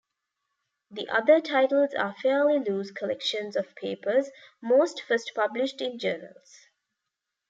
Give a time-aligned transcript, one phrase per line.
[0.89, 6.65] The other titles are fairly loose collections of papers, most first published in journals.